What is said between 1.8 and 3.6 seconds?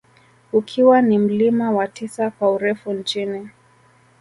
tisa kwa urefu nchini